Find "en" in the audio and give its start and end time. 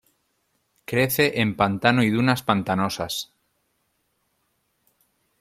1.41-1.55